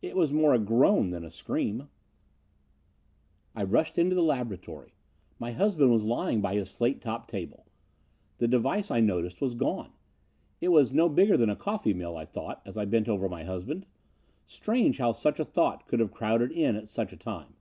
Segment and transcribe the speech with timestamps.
[0.00, 1.88] It was more a groan than a scream.
[3.54, 4.94] "I rushed into the laboratory.
[5.38, 7.66] My husband was lying by his slate topped table.
[8.38, 9.92] The device, I noticed, was gone.
[10.62, 13.44] It was no bigger than a coffee mill, I thought, as I bent over my
[13.44, 13.84] husband.
[14.46, 17.54] Strange how such a thought could have crowded in at such a time.